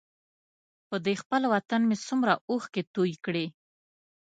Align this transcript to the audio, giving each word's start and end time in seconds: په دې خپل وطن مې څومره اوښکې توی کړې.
په 0.87 0.95
دې 1.05 1.13
خپل 1.21 1.41
وطن 1.53 1.81
مې 1.89 1.97
څومره 2.07 2.33
اوښکې 2.49 2.83
توی 2.93 3.11
کړې. 3.25 3.45